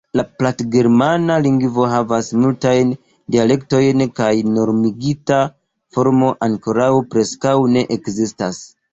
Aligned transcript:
La 0.17 0.23
platgermana 0.37 1.33
lingvo 1.47 1.83
havas 1.89 2.29
multajn 2.45 2.93
dialektojn 3.35 4.01
kaj 4.19 4.29
normigita 4.55 5.37
formo 5.97 6.31
ankoraŭ 6.47 6.89
preskaŭ 7.13 7.53
ne 7.77 7.85
ekzistas. 7.97 8.63